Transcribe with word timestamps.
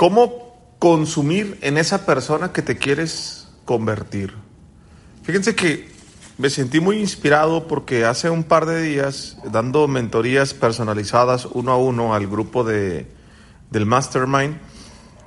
¿Cómo 0.00 0.56
consumir 0.78 1.58
en 1.60 1.76
esa 1.76 2.06
persona 2.06 2.54
que 2.54 2.62
te 2.62 2.78
quieres 2.78 3.48
convertir? 3.66 4.32
Fíjense 5.24 5.54
que 5.54 5.90
me 6.38 6.48
sentí 6.48 6.80
muy 6.80 6.96
inspirado 6.96 7.68
porque 7.68 8.06
hace 8.06 8.30
un 8.30 8.44
par 8.44 8.64
de 8.64 8.80
días, 8.80 9.36
dando 9.52 9.86
mentorías 9.88 10.54
personalizadas 10.54 11.44
uno 11.44 11.72
a 11.72 11.76
uno 11.76 12.14
al 12.14 12.26
grupo 12.28 12.64
de, 12.64 13.08
del 13.70 13.84
Mastermind, 13.84 14.56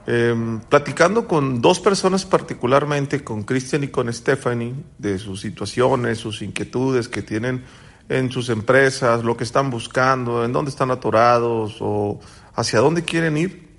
em, 0.07 0.59
platicando 0.61 1.27
con 1.27 1.61
dos 1.61 1.79
personas 1.79 2.25
particularmente, 2.25 3.23
con 3.23 3.43
Christian 3.43 3.83
y 3.83 3.89
con 3.89 4.11
Stephanie, 4.11 4.73
de 4.97 5.19
sus 5.19 5.39
situaciones, 5.39 6.17
sus 6.17 6.41
inquietudes 6.41 7.07
que 7.07 7.21
tienen 7.21 7.63
en 8.09 8.31
sus 8.31 8.49
empresas, 8.49 9.23
lo 9.23 9.37
que 9.37 9.43
están 9.43 9.69
buscando, 9.69 10.43
en 10.43 10.51
dónde 10.51 10.71
están 10.71 10.89
atorados 10.89 11.77
o 11.79 12.19
hacia 12.55 12.79
dónde 12.79 13.03
quieren 13.03 13.37
ir, 13.37 13.72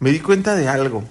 me 0.00 0.10
di 0.10 0.20
cuenta 0.20 0.54
de 0.54 0.68
algo. 0.68 1.04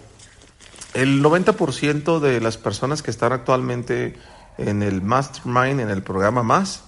El 0.93 1.21
90% 1.21 2.19
de 2.19 2.39
las 2.41 2.57
personas 2.57 3.03
que 3.03 3.11
están 3.11 3.33
actualmente 3.33 4.15
en 4.57 4.81
el 4.81 5.01
Mastermind, 5.01 5.79
en 5.81 5.89
el 5.89 6.01
programa 6.01 6.41
Más, 6.41 6.83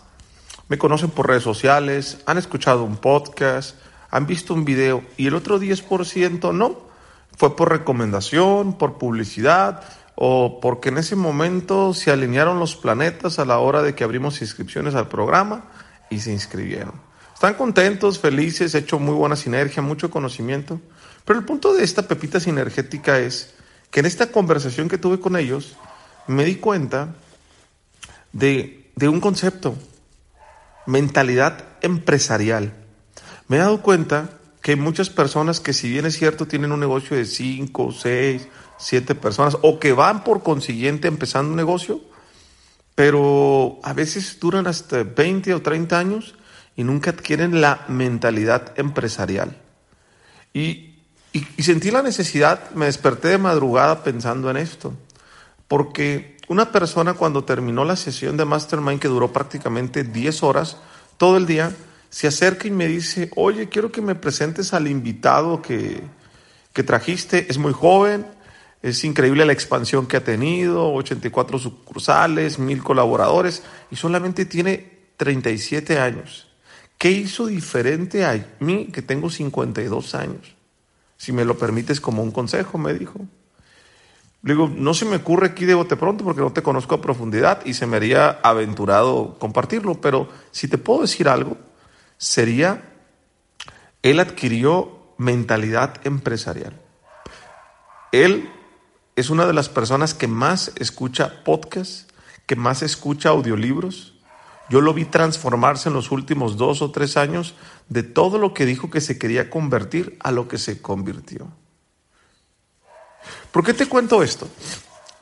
me 0.69 0.77
conocen 0.77 1.09
por 1.09 1.27
redes 1.27 1.43
sociales, 1.43 2.19
han 2.25 2.37
escuchado 2.37 2.83
un 2.83 2.97
podcast, 2.97 3.75
han 4.09 4.25
visto 4.25 4.53
un 4.53 4.65
video 4.65 5.03
y 5.17 5.27
el 5.27 5.35
otro 5.35 5.59
10% 5.59 6.53
no. 6.53 6.89
Fue 7.37 7.55
por 7.55 7.69
recomendación, 7.69 8.77
por 8.77 8.97
publicidad 8.97 9.83
o 10.15 10.59
porque 10.61 10.89
en 10.89 10.97
ese 10.97 11.15
momento 11.15 11.93
se 11.93 12.11
alinearon 12.11 12.59
los 12.59 12.75
planetas 12.75 13.39
a 13.39 13.45
la 13.45 13.59
hora 13.59 13.81
de 13.81 13.95
que 13.95 14.03
abrimos 14.03 14.41
inscripciones 14.41 14.95
al 14.95 15.07
programa 15.07 15.65
y 16.09 16.19
se 16.19 16.31
inscribieron. 16.31 16.93
Están 17.33 17.53
contentos, 17.53 18.19
felices, 18.19 18.75
he 18.75 18.79
hecho 18.79 18.99
muy 18.99 19.13
buena 19.13 19.37
sinergia, 19.37 19.81
mucho 19.81 20.09
conocimiento. 20.09 20.81
Pero 21.29 21.41
el 21.41 21.45
punto 21.45 21.75
de 21.75 21.83
esta 21.83 22.07
pepita 22.07 22.39
sinergética 22.39 23.19
es 23.19 23.53
que 23.91 23.99
en 23.99 24.07
esta 24.07 24.31
conversación 24.31 24.89
que 24.89 24.97
tuve 24.97 25.19
con 25.19 25.35
ellos, 25.35 25.77
me 26.25 26.43
di 26.43 26.55
cuenta 26.55 27.13
de, 28.33 28.89
de 28.95 29.09
un 29.09 29.19
concepto, 29.19 29.75
mentalidad 30.87 31.65
empresarial. 31.83 32.73
Me 33.47 33.57
he 33.57 33.59
dado 33.59 33.83
cuenta 33.83 34.39
que 34.63 34.71
hay 34.71 34.77
muchas 34.77 35.11
personas 35.11 35.59
que 35.59 35.73
si 35.73 35.91
bien 35.91 36.07
es 36.07 36.17
cierto 36.17 36.47
tienen 36.47 36.71
un 36.71 36.79
negocio 36.79 37.15
de 37.15 37.25
5, 37.25 37.91
6, 37.91 38.47
7 38.79 39.13
personas 39.13 39.55
o 39.61 39.79
que 39.79 39.93
van 39.93 40.23
por 40.23 40.41
consiguiente 40.41 41.07
empezando 41.07 41.51
un 41.51 41.57
negocio, 41.57 42.01
pero 42.95 43.79
a 43.83 43.93
veces 43.93 44.39
duran 44.39 44.65
hasta 44.65 45.03
20 45.03 45.53
o 45.53 45.61
30 45.61 45.99
años 45.99 46.33
y 46.75 46.83
nunca 46.83 47.11
adquieren 47.11 47.61
la 47.61 47.85
mentalidad 47.87 48.73
empresarial. 48.79 49.61
Y, 50.55 50.88
y, 51.57 51.63
sentí 51.63 51.91
la 51.91 52.01
necesidad, 52.01 52.71
me 52.71 52.85
desperté 52.85 53.29
de 53.29 53.37
madrugada 53.37 54.03
pensando 54.03 54.49
en 54.49 54.57
esto, 54.57 54.93
porque 55.67 56.37
una 56.47 56.71
persona 56.71 57.13
cuando 57.13 57.43
terminó 57.43 57.85
la 57.85 57.95
sesión 57.95 58.37
de 58.37 58.45
Mastermind 58.45 58.99
que 58.99 59.07
duró 59.07 59.31
prácticamente 59.31 60.03
10 60.03 60.43
horas, 60.43 60.77
todo 61.17 61.37
el 61.37 61.45
día, 61.45 61.71
se 62.09 62.27
acerca 62.27 62.67
y 62.67 62.71
me 62.71 62.87
dice, 62.87 63.29
oye, 63.35 63.69
quiero 63.69 63.91
que 63.91 64.01
me 64.01 64.15
presentes 64.15 64.73
al 64.73 64.87
invitado 64.87 65.61
que, 65.61 66.01
que 66.73 66.83
trajiste, 66.83 67.47
es 67.49 67.57
muy 67.57 67.73
joven, 67.73 68.25
es 68.81 69.03
increíble 69.03 69.45
la 69.45 69.53
expansión 69.53 70.07
que 70.07 70.17
ha 70.17 70.23
tenido, 70.23 70.93
84 70.93 71.59
sucursales, 71.59 72.59
mil 72.59 72.81
colaboradores 72.81 73.63
y 73.91 73.97
solamente 73.97 74.45
tiene 74.45 74.99
37 75.17 75.99
años. 75.99 76.47
¿Qué 76.97 77.11
hizo 77.11 77.45
diferente 77.47 78.25
a 78.25 78.45
mí 78.59 78.87
que 78.87 79.01
tengo 79.01 79.29
52 79.29 80.15
años? 80.15 80.58
Si 81.19 81.33
me 81.33 81.43
lo 81.43 81.57
permites 81.57 81.99
como 81.99 82.23
un 82.23 82.31
consejo, 82.31 82.77
me 82.77 82.93
dijo. 82.93 83.19
Le 84.41 84.53
digo, 84.53 84.71
no 84.73 84.93
se 84.93 85.03
me 85.03 85.17
ocurre 85.17 85.47
aquí 85.47 85.65
de 85.65 85.73
bote 85.73 85.97
pronto 85.97 86.23
porque 86.23 86.39
no 86.39 86.53
te 86.53 86.63
conozco 86.63 86.95
a 86.95 87.01
profundidad 87.01 87.65
y 87.65 87.73
se 87.73 87.85
me 87.85 87.97
haría 87.97 88.39
aventurado 88.41 89.37
compartirlo, 89.37 89.99
pero 89.99 90.29
si 90.51 90.69
te 90.69 90.77
puedo 90.77 91.01
decir 91.01 91.27
algo, 91.27 91.57
sería, 92.17 92.93
él 94.01 94.21
adquirió 94.21 95.13
mentalidad 95.17 95.95
empresarial. 96.05 96.79
Él 98.13 98.49
es 99.17 99.29
una 99.29 99.45
de 99.45 99.51
las 99.51 99.67
personas 99.67 100.13
que 100.13 100.29
más 100.29 100.71
escucha 100.77 101.43
podcasts, 101.43 102.07
que 102.45 102.55
más 102.55 102.81
escucha 102.81 103.29
audiolibros. 103.29 104.18
Yo 104.69 104.81
lo 104.81 104.93
vi 104.93 105.05
transformarse 105.05 105.89
en 105.89 105.95
los 105.95 106.11
últimos 106.11 106.57
dos 106.57 106.81
o 106.81 106.91
tres 106.91 107.17
años 107.17 107.55
de 107.87 108.03
todo 108.03 108.37
lo 108.37 108.53
que 108.53 108.65
dijo 108.65 108.89
que 108.89 109.01
se 109.01 109.17
quería 109.17 109.49
convertir 109.49 110.17
a 110.19 110.31
lo 110.31 110.47
que 110.47 110.57
se 110.57 110.81
convirtió. 110.81 111.47
¿Por 113.51 113.65
qué 113.65 113.73
te 113.73 113.87
cuento 113.87 114.21
esto? 114.21 114.47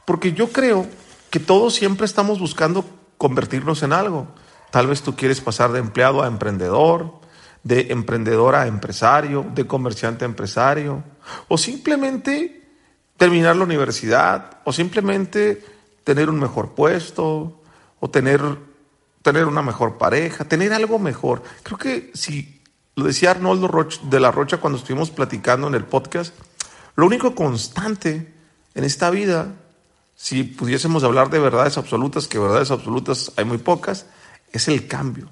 Porque 0.06 0.34
yo 0.34 0.52
creo 0.52 0.85
que 1.30 1.40
todos 1.40 1.75
siempre 1.75 2.06
estamos 2.06 2.40
buscando 2.40 2.85
convertirnos 3.18 3.84
en 3.84 3.94
algo. 3.94 4.28
Tal 4.72 4.88
vez 4.88 5.02
tú 5.02 5.16
quieres 5.16 5.41
pasar 5.41 5.72
de 5.72 5.79
empleado 5.79 6.22
a 6.22 6.28
emprendedor, 6.28 7.19
de 7.64 7.88
emprendedor 7.91 8.56
a 8.56 8.68
empresario, 8.68 9.46
de 9.53 9.66
comerciante 9.66 10.25
a 10.25 10.28
empresario, 10.28 11.03
o 11.47 11.58
simplemente 11.58 12.68
terminar 13.18 13.56
la 13.56 13.64
universidad, 13.64 14.59
o 14.64 14.72
simplemente 14.72 15.64
tener 16.03 16.29
un 16.29 16.40
mejor 16.40 16.75
puesto, 16.75 17.62
o 18.00 18.09
tener, 18.09 18.41
tener 19.28 19.46
una 19.46 19.62
mejor 19.62 19.98
pareja, 19.98 20.46
tener 20.46 20.72
algo 20.72 21.00
mejor. 21.00 21.44
Creo 21.62 21.78
que 21.78 22.12
si 22.14 22.62
lo 22.96 23.04
decía 23.04 23.32
Arnoldo 23.32 23.68
Roch, 23.68 24.00
de 24.04 24.22
la 24.22 24.32
Rocha 24.32 24.56
cuando 24.56 24.80
estuvimos 24.80 25.10
platicando 25.10 25.68
en 25.68 25.76
el 25.76 25.84
podcast, 25.84 26.34
lo 26.96 27.06
único 27.06 27.36
constante 27.36 28.34
en 28.74 28.84
esta 28.86 29.10
vida, 29.10 29.54
si 30.16 30.44
pudiésemos 30.44 31.04
hablar 31.04 31.30
de 31.30 31.40
verdades 31.40 31.78
absolutas, 31.78 32.30
que 32.30 32.40
verdades 32.40 32.72
absolutas 32.72 33.34
hay 33.36 33.44
muy 33.44 33.58
pocas, 33.58 34.06
es 34.54 34.70
el 34.70 34.88
cambio. 34.88 35.28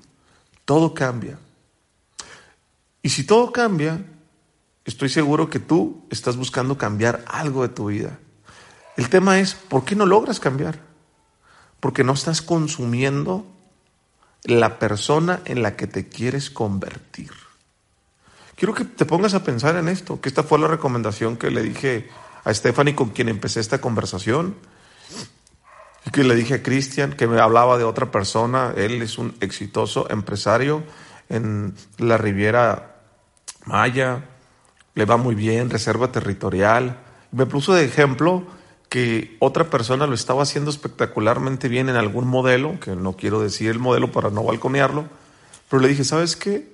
Todo 0.66 0.94
cambia. 0.94 1.40
Y 3.02 3.12
si 3.12 3.24
todo 3.24 3.54
cambia, 3.54 4.06
estoy 4.84 5.08
seguro 5.08 5.50
que 5.50 5.60
tú 5.60 6.06
estás 6.10 6.36
buscando 6.36 6.78
cambiar 6.78 7.24
algo 7.30 7.62
de 7.62 7.70
tu 7.70 7.86
vida. 7.86 8.20
El 8.98 9.08
tema 9.08 9.40
es, 9.40 9.54
¿por 9.54 9.86
qué 9.86 9.96
no 9.96 10.06
logras 10.06 10.42
cambiar? 10.42 10.82
Porque 11.80 12.04
no 12.04 12.12
estás 12.12 12.42
consumiendo 12.42 13.55
la 14.46 14.80
persona 14.80 15.42
en 15.46 15.62
la 15.62 15.76
que 15.76 15.88
te 15.88 16.08
quieres 16.08 16.50
convertir. 16.50 17.32
Quiero 18.56 18.74
que 18.74 18.86
te 18.86 19.06
pongas 19.06 19.34
a 19.34 19.44
pensar 19.44 19.76
en 19.76 19.90
esto, 19.90 20.22
que 20.22 20.30
esta 20.30 20.44
fue 20.44 20.60
la 20.60 20.68
recomendación 20.68 21.36
que 21.36 21.52
le 21.52 21.62
dije 21.62 22.10
a 22.44 22.54
Stephanie 22.54 22.96
con 22.96 23.10
quien 23.10 23.28
empecé 23.28 23.60
esta 23.60 23.82
conversación, 23.82 24.56
y 26.06 26.12
que 26.12 26.24
le 26.24 26.36
dije 26.36 26.56
a 26.56 26.64
Cristian, 26.64 27.14
que 27.14 27.28
me 27.28 27.42
hablaba 27.42 27.78
de 27.78 27.84
otra 27.84 28.12
persona, 28.12 28.74
él 28.78 29.02
es 29.02 29.18
un 29.18 29.36
exitoso 29.42 30.08
empresario 30.10 30.84
en 31.30 31.76
la 31.98 32.18
Riviera 32.18 33.02
Maya, 33.66 34.24
le 34.94 35.06
va 35.06 35.18
muy 35.18 35.36
bien, 35.36 35.70
reserva 35.70 36.12
territorial. 36.12 37.00
Me 37.32 37.46
puso 37.48 37.74
de 37.74 37.84
ejemplo 37.84 38.46
que 38.96 39.36
otra 39.40 39.70
persona 39.70 40.08
lo 40.08 40.16
estaba 40.16 40.44
haciendo 40.44 40.72
espectacularmente 40.72 41.68
bien 41.68 41.90
en 41.90 41.98
algún 41.98 42.26
modelo, 42.26 42.80
que 42.80 42.96
no 42.96 43.18
quiero 43.18 43.42
decir 43.42 43.70
el 43.70 43.78
modelo 43.78 44.14
para 44.14 44.30
no 44.30 44.42
balconearlo, 44.42 45.10
pero 45.70 45.82
le 45.82 45.90
dije, 45.90 46.06
¿sabes 46.06 46.38
qué? 46.38 46.72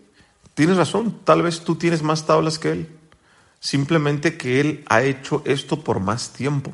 Tienes 0.54 0.78
razón, 0.78 1.18
tal 1.24 1.42
vez 1.42 1.62
tú 1.62 1.78
tienes 1.78 2.04
más 2.04 2.28
tablas 2.28 2.59
que 2.59 2.74
él. 2.74 2.96
Simplemente 3.59 4.38
que 4.38 4.59
él 4.59 4.86
ha 4.88 5.02
hecho 5.02 5.42
esto 5.46 5.84
por 5.84 6.00
más 6.00 6.32
tiempo, 6.32 6.72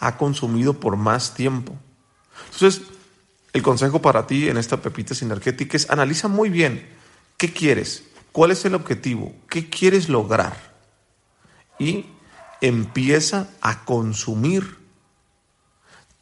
ha 0.00 0.16
consumido 0.16 0.80
por 0.80 0.96
más 0.96 1.34
tiempo. 1.34 1.74
Entonces, 2.54 2.80
el 3.52 3.60
consejo 3.60 4.00
para 4.00 4.26
ti 4.26 4.48
en 4.48 4.56
esta 4.56 4.80
pepita 4.80 5.14
sinergética 5.14 5.76
es 5.76 5.90
analiza 5.90 6.28
muy 6.28 6.48
bien 6.48 6.88
qué 7.36 7.52
quieres, 7.52 8.04
cuál 8.32 8.52
es 8.52 8.64
el 8.64 8.74
objetivo, 8.74 9.34
qué 9.50 9.68
quieres 9.68 10.08
lograr 10.08 10.56
y 11.78 12.06
empieza 12.62 13.50
a 13.60 13.84
consumir 13.84 14.77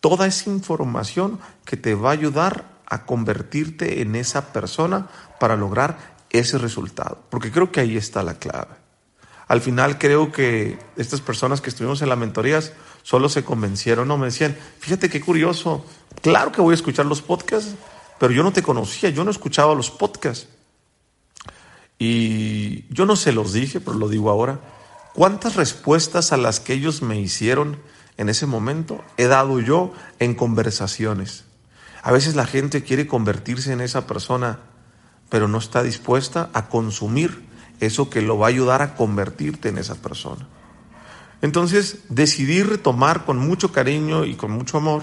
toda 0.09 0.29
esa 0.29 0.51
información 0.51 1.41
que 1.65 1.77
te 1.77 1.97
va 1.97 2.11
a 2.11 2.13
ayudar 2.13 2.65
a 2.87 3.07
convertirte 3.07 4.03
en 4.03 4.15
esa 4.15 4.53
persona 4.53 5.09
para 5.41 5.57
lograr 5.57 5.99
ese 6.31 6.59
resultado, 6.59 7.25
porque 7.29 7.51
creo 7.51 7.73
que 7.73 7.81
ahí 7.81 7.97
está 7.97 8.23
la 8.23 8.35
clave. 8.35 8.77
Al 9.49 9.61
final 9.61 9.99
creo 9.99 10.31
que 10.31 10.79
estas 10.97 11.21
personas 11.21 11.61
que 11.61 11.71
estuvimos 11.71 12.03
en 12.03 12.09
las 12.09 12.19
mentorías 12.19 12.73
solo 13.03 13.29
se 13.29 13.43
convencieron, 13.43 14.07
no 14.07 14.17
me 14.17 14.27
decían, 14.27 14.57
fíjate 14.79 15.11
qué 15.11 15.21
curioso, 15.21 15.85
claro 16.23 16.53
que 16.53 16.61
voy 16.61 16.71
a 16.71 16.77
escuchar 16.77 17.07
los 17.07 17.21
podcasts, 17.21 17.75
pero 18.21 18.33
yo 18.33 18.45
no 18.45 18.53
te 18.53 18.63
conocía, 18.63 19.11
yo 19.11 19.25
no 19.25 19.33
escuchaba 19.33 19.75
los 19.75 19.91
podcasts. 19.91 20.47
Y 21.99 22.85
yo 22.95 23.07
no 23.07 23.17
se 23.17 23.33
los 23.33 23.53
dije, 23.53 23.81
pero 23.81 23.99
lo 23.99 24.09
digo 24.09 24.31
ahora. 24.31 24.61
¿Cuántas 25.15 25.57
respuestas 25.57 26.31
a 26.31 26.37
las 26.37 26.61
que 26.61 26.75
ellos 26.75 27.03
me 27.03 27.19
hicieron 27.19 27.79
en 28.17 28.29
ese 28.29 28.47
momento 28.47 29.05
he 29.17 29.27
dado 29.27 29.61
yo 29.61 29.93
en 30.19 30.35
conversaciones? 30.35 31.45
A 32.03 32.13
veces 32.13 32.37
la 32.37 32.47
gente 32.47 32.83
quiere 32.83 33.07
convertirse 33.07 33.73
en 33.73 33.81
esa 33.81 34.07
persona 34.07 34.61
pero 35.29 35.49
no 35.49 35.59
está 35.59 35.83
dispuesta 35.83 36.51
a 36.53 36.69
consumir 36.69 37.45
eso 37.81 38.09
que 38.09 38.23
lo 38.23 38.39
va 38.39 38.47
a 38.47 38.51
ayudar 38.51 38.83
a 38.83 38.95
convertirte 38.95 39.69
en 39.69 39.79
esa 39.79 39.97
persona. 39.97 40.47
Entonces 41.43 41.99
decidí 42.09 42.63
retomar 42.63 43.25
con 43.25 43.39
mucho 43.39 43.73
cariño 43.73 44.25
y 44.25 44.35
con 44.35 44.51
mucho 44.51 44.79
amor 44.79 45.03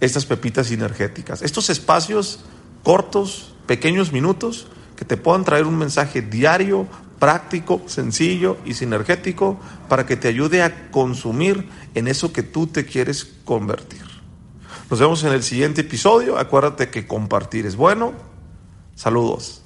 estas 0.00 0.26
pepitas 0.26 0.68
sinergéticas, 0.68 1.42
estos 1.42 1.70
espacios 1.70 2.44
cortos, 2.82 3.54
pequeños 3.66 4.12
minutos 4.12 4.68
que 4.96 5.04
te 5.04 5.16
puedan 5.16 5.44
traer 5.44 5.66
un 5.66 5.76
mensaje 5.76 6.22
diario, 6.22 6.86
práctico, 7.18 7.82
sencillo 7.86 8.58
y 8.64 8.74
sinergético 8.74 9.58
para 9.88 10.06
que 10.06 10.16
te 10.16 10.28
ayude 10.28 10.62
a 10.62 10.90
consumir 10.90 11.68
en 11.94 12.08
eso 12.08 12.32
que 12.32 12.42
tú 12.42 12.66
te 12.66 12.84
quieres 12.84 13.24
convertir. 13.44 14.02
Nos 14.90 15.00
vemos 15.00 15.24
en 15.24 15.32
el 15.32 15.42
siguiente 15.42 15.80
episodio. 15.80 16.38
Acuérdate 16.38 16.90
que 16.90 17.06
compartir 17.06 17.66
es 17.66 17.76
bueno. 17.76 18.12
Saludos. 18.94 19.63